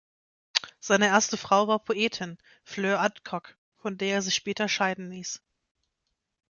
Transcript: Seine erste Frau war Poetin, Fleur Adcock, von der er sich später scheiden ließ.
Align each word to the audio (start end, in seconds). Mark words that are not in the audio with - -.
Seine 0.79 1.05
erste 1.05 1.37
Frau 1.37 1.67
war 1.67 1.77
Poetin, 1.77 2.39
Fleur 2.63 2.99
Adcock, 3.01 3.55
von 3.77 3.99
der 3.99 4.15
er 4.15 4.21
sich 4.23 4.33
später 4.33 4.67
scheiden 4.67 5.11
ließ. 5.11 5.43